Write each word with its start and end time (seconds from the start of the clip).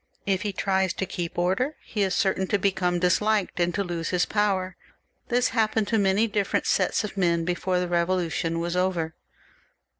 If 0.25 0.41
he 0.41 0.51
tries 0.51 0.93
to 0.93 1.05
keep 1.05 1.37
order, 1.37 1.75
he 1.85 2.01
is 2.01 2.15
certain 2.15 2.47
to 2.47 2.57
become 2.57 2.97
disliked 2.97 3.59
and 3.59 3.71
to 3.75 3.83
lose 3.83 4.09
his 4.09 4.25
power. 4.25 4.75
This 5.27 5.49
happened 5.49 5.89
to 5.89 5.99
many 5.99 6.25
different 6.25 6.65
sets 6.65 7.03
of 7.03 7.17
men 7.17 7.45
before 7.45 7.79
the 7.79 7.85
Eevolution 7.85 8.57
was 8.57 8.75
over. 8.75 9.13